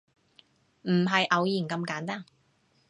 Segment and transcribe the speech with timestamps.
[0.81, 2.25] 唔係偶然咁簡單